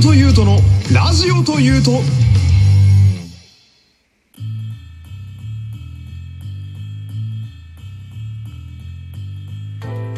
[0.00, 0.56] 本優斗の
[0.94, 1.90] ラジオというと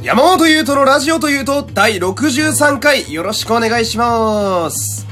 [0.00, 5.08] 山本優斗のラジオというと第63回よろしくお願いします。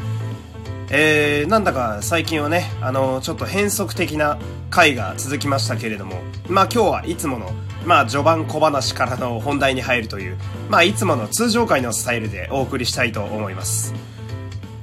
[0.92, 4.38] えー、なんだか最近はね、あの、ちょっと変則的な
[4.70, 7.50] 回が続きましたけれども、まあ今日はいつもの、
[7.84, 10.36] まあ序盤小話からの本題に入るという、
[10.68, 13.94] まあいつもの通常回のスタイルでお送りしたいと思います。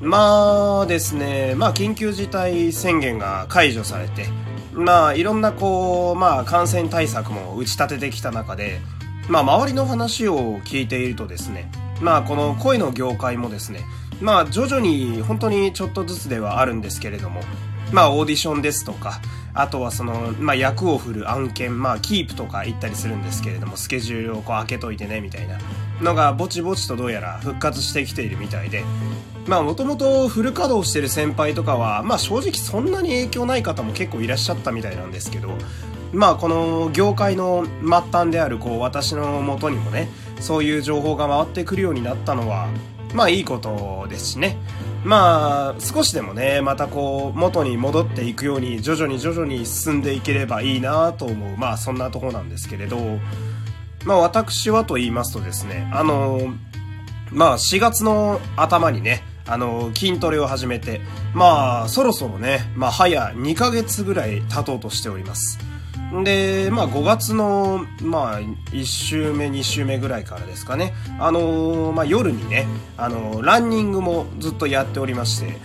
[0.02, 4.28] まあですね、まあ緊急事態宣言が解除されて、
[4.72, 8.80] まあいろんなこう、まあ感染対策も打ち立ててきた中で、
[9.28, 11.70] まあ周りの話を聞いているとですね、
[12.02, 13.82] まあこの声の業界もですね、
[14.22, 17.42] まあ徐々に本当にちょっとずつではあるんですけれども、
[17.92, 19.20] まあオーディションですとか、
[19.54, 25.58] あとはその、まあ役を振る案件、まあキープとか言ったりするんですけれども、スケジュールをこう開けといてね、みたいな
[26.02, 28.84] のがぼちぼちとどうやら復活してきているみたいで、
[29.48, 35.50] まあもともとフル稼働してる先輩とかは、まあ正直そんなに影響ない方も結構いらっしゃったみたいなんですけど、
[36.14, 42.68] まあこの業界の末端であるこう私の元にもね、そういう情報が回ってくるようになったのは、
[43.14, 44.58] まあいいことですしね。
[45.04, 52.98] まあ少しでもね、またこう元に戻っていくように徐々に徐々に進んでいければいいなと思う、まあそんなとこなんですけれど、
[54.06, 56.54] まあ私はと言いますとですね、あの、
[57.32, 61.02] まあ4月の頭にね、あの、筋トレを始めて、
[61.34, 65.60] まあそろそろね、まあ早2ヶ月ぐらい経とうとしております。
[66.24, 70.94] で、まあ5月の、まあ1週目、2週目ぐらいからですかね。
[71.20, 72.68] あのーまあ夜にね、
[72.98, 75.58] あのーランニングもずっとやっておりまして、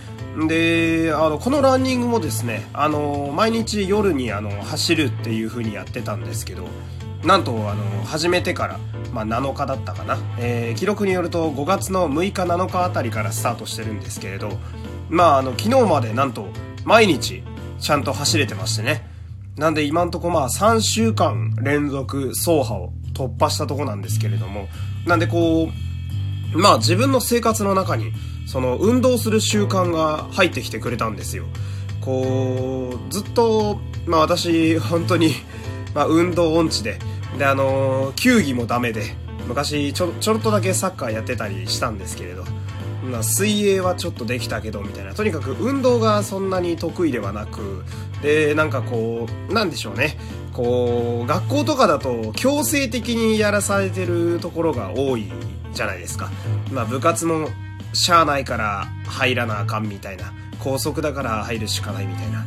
[0.47, 6.67] で、あの、このランニングもですね、あのー毎日夜にあの、走るっていう風にやってたんですけど、
[7.23, 8.79] なんと、あの、始めてから、
[9.11, 10.17] まあ、7日だったかな。
[10.37, 14.51] えー記録によると5月の6日7日あたりからスタートしてるんですけれど、
[15.09, 16.45] まあ、あの、昨日までなんと、
[16.83, 17.41] 毎日、
[17.79, 19.04] ちゃんと走れてましてね。
[19.57, 24.67] なんで今んとこまあ3週間連続走破を突破したとこなんですけれども、
[25.05, 25.69] なんでこ
[26.53, 28.11] う、まあ自分の生活の中に、
[28.45, 31.45] その運動する習慣が入ってきてくれたんですよ。
[32.01, 35.31] こう、ずっと、まあ私、本当に、
[35.93, 36.99] まあ運動音痴で、
[37.37, 39.15] であの球技もダメで、
[39.47, 42.43] 昔ちょ、ちょろっとだけサッカーやってたりしたんですけれど、
[43.03, 45.13] まあ水泳はちょっとできたけど、みたいな。
[45.13, 47.85] とにかく運動がそんなに得意ではなく、
[48.25, 50.17] で、なんかこう、なんでしょうね。
[50.51, 55.31] こう、学校とかだと強制的にやらされてるところが多い
[55.73, 56.31] じゃないですか。
[56.71, 57.49] まあ部活も
[57.93, 60.33] しゃあないから入らなあかんみたいな。
[60.59, 62.45] 高速だから入るしかないみたいな。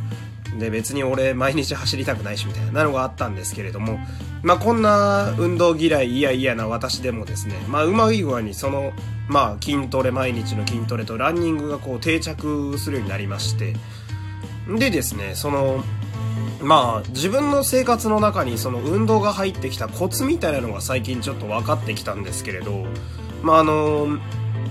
[0.59, 3.99] で、別に俺毎日走りたくないしみたいなのがあったんですけれども、
[4.43, 8.91] まあこんな運動嫌い嫌々な私でもですね、まあうまい具合にその、
[9.29, 13.75] まあ筋トレ、毎日の筋トレとランニングがこう定着するようになりまして、
[14.77, 15.83] でですね、その、
[16.61, 22.85] まあ自分の生活の中にその運動が入ってきたコツみたいなのが最近ちょっと分かってきたんですけれど、
[23.41, 24.19] まああの、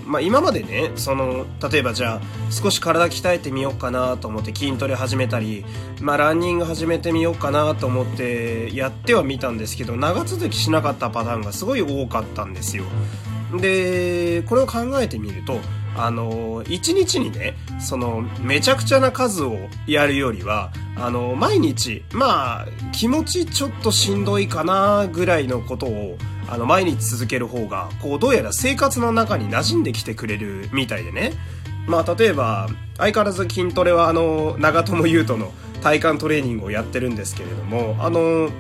[0.04, 2.20] まあ今までね、その、例えばじゃあ
[2.53, 5.64] 少し体鍛えてみようかなと思って筋トレ始めたり、
[6.00, 12.84] まあランニング始めてみようかなと思ってやってはみたんですけど、長続きしなかったパターンがすごい多かったんですよ。
[13.59, 15.59] で、これを考えてみると、
[15.97, 19.56] あの、一日にね、その、めちゃくちゃな数を
[19.87, 31.32] やるよりは、あの、毎日、まあ、気持ちちょっとしんどいかな、ぐらいのことを、あの、毎日続ける方が、こう、どうやら生活の中に馴染んできてくれるみたいでね。
[31.87, 38.50] まあ、例えば、相変わらず筋トレは、あの、長友佑都の体幹トレーニングをやってるんですけれども、あの、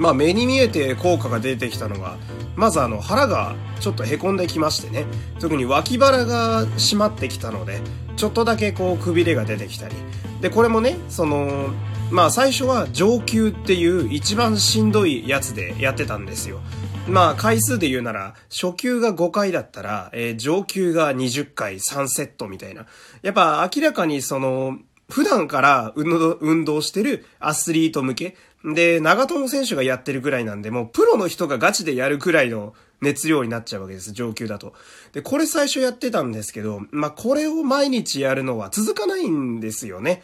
[0.00, 2.16] まあ目に見えて効果が出てきたのが、
[2.56, 5.04] まずあの腹がちょっと凹んできましてね、
[5.38, 7.82] 特に脇腹が締まってきたので、
[8.16, 9.94] ちょっとだけこうくびれが出てきたり。
[10.40, 11.68] で、これもね、その、
[12.10, 16.60] まあ最初は上級っていう一番しんどいやつでやってたんですよ。
[17.06, 22.86] まあ回数で言うなら、初級が5回だったら、えー上級が20回3セットみたいな。
[23.20, 24.78] やっぱ明らかにその、
[25.10, 28.36] 普段から運動してるアスリート向け。
[28.64, 34.74] で、長友選手がやってるぐらいなんで、もうプロの人がガチでやるくらいの熱量になっちゃうわけです、上級だと。
[35.12, 40.22] で、これ最初やってたんですけど、まあ、これを毎日やるのは続かないんですよね。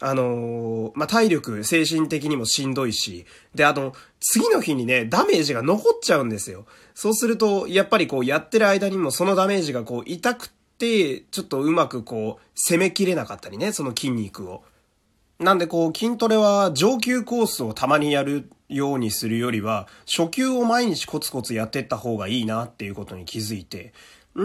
[0.00, 6.66] あのーまあ、体力、精神的にもしんどいし、で、あの、次の日にね、ダメージが残っちゃうんですよ。
[6.94, 14.62] そうすると、やっぱりこう、やってる間にもそのダメージがこう、痛くて、ちょっとうまくこう、攻めきれなかったりね、その筋肉を。
[15.38, 23.92] なんでこう筋トレは上級コースをたまにやるようにするよりは初級を毎日コツコツやってった方がいいなっていうことに気づいて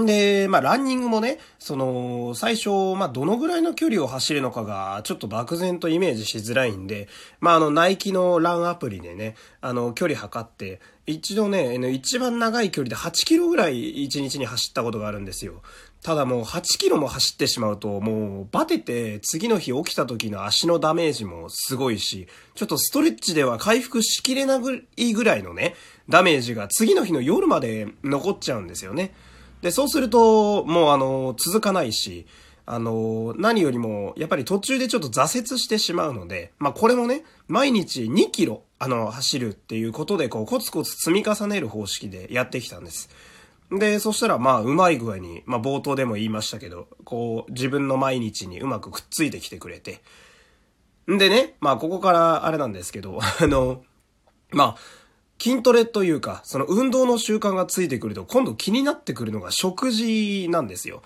[0.01, 7.07] んで、まあ、ランニングもね、その、最初、まあ、どのぐらいの距離を走るのかが、ちょっと漠然とイメージしづらいんで、
[7.39, 15.61] まあ、あの、ナイキのランアプリでね、あの、距離測って、一度ね、一番長い距離で8キロぐらい1日に走ったことがあるんですよ。
[16.03, 24.59] ただもう8キロも走ってしまうと、もうバテて次の日起きた時の足のダメージもすごいし、ちょっとストレッチでは回復しきれな
[24.97, 25.75] いぐらいのね、
[26.09, 29.13] ダメージが次の日の夜まで残っちゃうんですよね。
[29.61, 32.27] で、そうすると、もうあの、続かないし、
[32.65, 43.09] あの、何よりも、やっぱり途中でちょっと挫折してしまうので、まあこれもね、毎日2キロ、あの、走るっていうことで、こう、コツコツ積み重ねる方式でやってきたんです。
[43.79, 50.01] で、そしたらまあ、うまい具合に、まあ冒頭でも言いましたけど、こう、自分の毎日にうまくくっついてきてくれて。
[51.11, 53.83] んでね、まあここからあれなんですけど、 あの、
[54.51, 54.77] まあ、
[55.41, 61.01] 筋トレというか、その運動の習慣がついてくると、今度気になってくるのが食事なんですよ。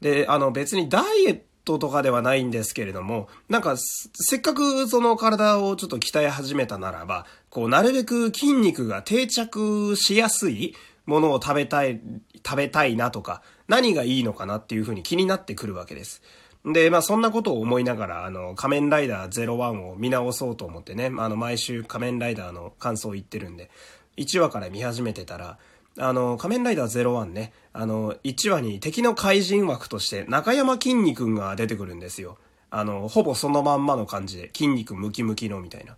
[0.00, 10.76] で、あの別にダイエットとかではないんですけれども、なんか、せっかくその体をちょっと鍛え始めたならば、こう、なるべく筋肉が定着しやすい
[11.10, 12.00] ものを食べたい、
[12.46, 16.22] 食べたいなとか、何がいいのかなっていうふうに気になってくるわけです。
[16.64, 23.70] で、まあそんなことを思いながら、あの、仮面ライダー01を見直そうと思ってね、あの、毎週仮面ライダーの感想を言ってるんで、
[24.18, 25.58] 1話から見始めてたら、
[25.98, 32.38] あの、仮面ライダー01ね、あの、1話に敵の怪人枠として中山筋肉が出てくるんですよ。
[32.70, 35.96] あの、ほぼそのまんまの感じで、筋肉ムキムキのみたいな。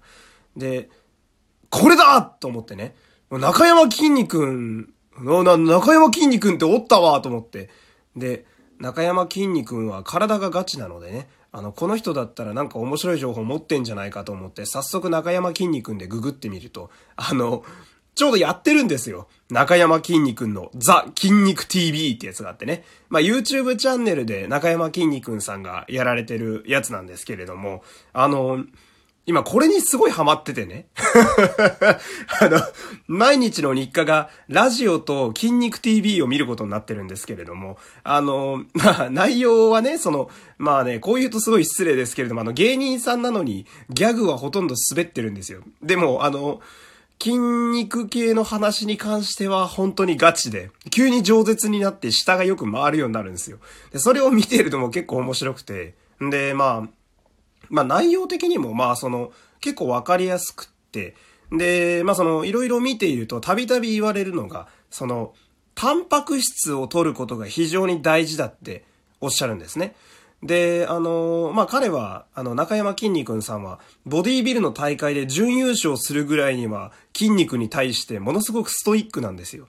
[0.56, 0.88] で、
[1.68, 2.94] これだと思ってね、
[3.30, 4.88] 中山筋肉
[5.18, 7.70] な、な中山筋肉っておったわと思って。
[8.16, 8.44] で、
[8.78, 17.62] 中山筋肉は体がガチなのでね、あの、この人だったらなんか面白い情報持ってんじゃないかと思って、早速中山筋肉でググってみると、あの、
[18.14, 19.28] ちょうどやってるんですよ。
[19.50, 22.84] 中山筋肉のザ・筋肉 TV ってやつがあってね。
[23.08, 27.82] まあ、YouTube チャンネルで中山筋肉さんがやられてるやつなんですけれども、
[28.12, 28.64] あの、
[29.24, 30.86] 今これにすごいハマっててね。
[32.40, 32.60] あの、
[33.06, 40.28] 毎日の日課がラジオと筋肉 TV を見ることになってるんですけれども、あの、まあ内容はね、その、
[40.58, 45.62] まあね、こう言うとすごい失礼ですけれども、あの芸人さんなのにギャグはほとんど滑ってるんですよ。
[45.82, 46.60] でも、あの、
[47.22, 53.58] 筋肉系の話に関しては本当にガチで、急に饒舌になって下がよく回るようになるんですよ。
[53.92, 57.01] で、それを見てるとも結構面白くて、で、まあ、
[57.72, 61.16] まあ内容的にもまあその結構わかりやすくって、
[61.50, 65.34] で、まあそのいろいろ見ているとたびたび言われるのが、その
[65.74, 68.84] タンパク質を取ることが非常に大事だって
[69.20, 69.96] おっしゃるんですね。
[70.42, 79.68] で、あの、まあ、彼は、あの、中山筋肉さんは、ボディービルの大会で準優勝するぐらいには、筋肉に対してものすごくストイックなんですよ。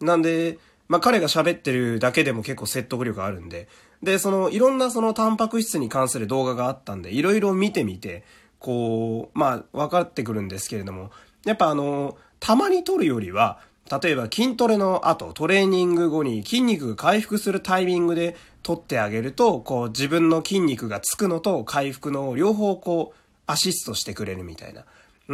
[0.00, 0.58] なんで、
[0.88, 3.68] まあ、彼が喋ってるだけでも結構説得力あるんで、
[4.02, 8.24] で、その、いろんなそのタンパク質に関する動画があったんで、いろいろ見てみて、
[8.58, 11.10] こう、まあ、分かってくるんですけれども、
[11.44, 13.60] やっぱあの、たまに撮るよりは、
[14.02, 24.84] 例えば筋トレの後、トレーニング後に筋肉が回復するタイミングで撮ってあげると、こう自分の筋肉がつくのと回復の両方こうアシストしてくれるみたいな。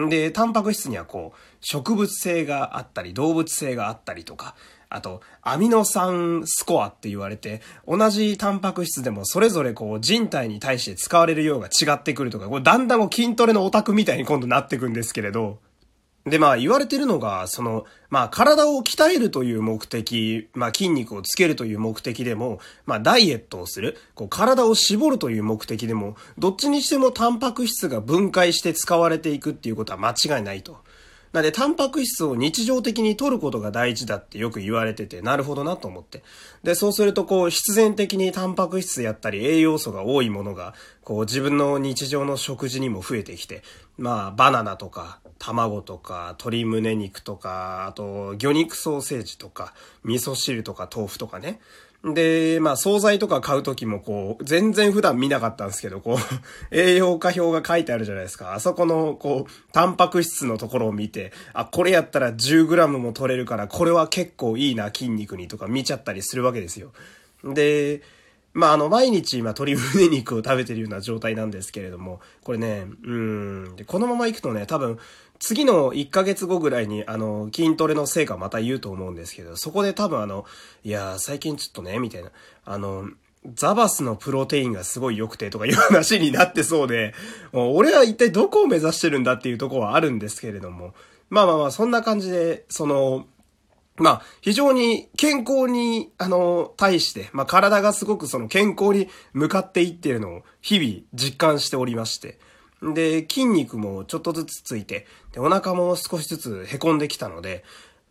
[0.08, 4.54] で、タンパク質にはこう植物性があったり動物性があったりとか、
[4.88, 15.58] あと、アミノ酸スコアって言われて、同じタンパク質でもそれぞれこう人体に対して使われる量が違ってくるとか、これだんだん筋トレのオタクみたいに今度なってくんですけれど、
[16.26, 30.78] で、まあ言われてるのが、その、まあ体を鍛えるという目的、まあ筋肉をつけるという目的でも、まあダイエットをする、こう体を絞るという目的でも、どっちにしてもタンパク質が分解して使われていくっていうことは間違いないと。
[31.32, 36.22] なんで、タンパク質を日常的に取ることが大事だってよく言われてて、なるほどなと思って。
[36.62, 43.62] で、そうすると、こう、必然的にタンパク質やったり栄養素が多いものが、こう、自分の日常の食事にも増えてきて、
[43.98, 49.74] まあ、バナナとか、卵とか、鶏胸肉とか、あと、魚肉ソーセージとか、
[50.04, 51.60] 味噌汁とか豆腐とかね。
[52.04, 56.18] で、まあ、惣菜とか買うときもこう、全然普段見なかったんですけど、こう、
[56.70, 58.54] 栄養価表が書いてあるじゃないですか。
[58.54, 66.92] あそこの、こう、タンパク質のところを見て、あ、これやったら 10g も取れるから、これは結構いいな、筋肉にとか見ちゃったりするわけですよ。
[67.44, 68.02] で、
[68.56, 74.98] まあ、あの、毎日今鶏胸肉を食べてるような状態なんですけれども、これね、うん、で、このまま行くとね、多分、
[75.38, 80.46] 次の1ヶ月後ぐらいに、あの、筋トレの成果また言うと思うんですけど、そこで多分あの、
[80.84, 82.30] いや最近ちょっとね、みたいな、
[82.64, 83.10] あの、
[83.54, 87.12] ザバスのプロテインがすごい良くてとかいう話になってそうで、
[87.52, 90.94] もう俺は一体どこを目指してるんだっていうとこはあるんですけれども、
[91.28, 93.26] まあまあまあ、そんな感じで、その、
[93.98, 102.38] まあ、非常に健康に、あの、対して、まあ、体がすごくその健康に向かっていっているのを日々実感しておりまして。
[102.82, 107.64] で、筋肉もちょっとずつついて、で、お腹も少しずつ凹んできたので、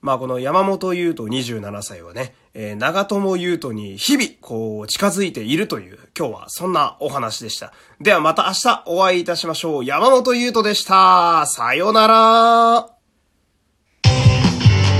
[0.05, 7.73] まあこの山本優斗27歳はね、えー、長友優斗に日々こう近づいているという今日はそんなお話でした。
[7.99, 9.85] ではまた明日お会いいたしましょう。
[9.85, 11.47] 山本優斗でした。
[11.47, 12.94] さよなら。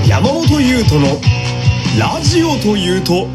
[0.08, 1.20] 山本優斗の
[1.98, 3.26] ラジオというと